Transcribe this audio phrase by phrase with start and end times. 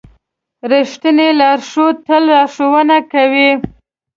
[0.71, 3.51] رښتینی لارښود تل لارښوونه کوي.